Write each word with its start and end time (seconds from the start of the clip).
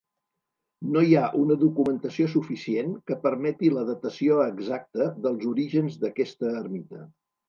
No 0.93 1.01
hi 1.07 1.11
ha 1.17 1.25
una 1.41 1.57
documentació 1.63 2.29
suficient 2.31 2.95
que 3.11 3.17
permeti 3.25 3.69
la 3.73 3.83
datació 3.89 4.39
exacta 4.47 5.11
dels 5.27 5.45
orígens 5.53 5.99
d'aquesta 6.05 6.51
ermita. 6.63 7.03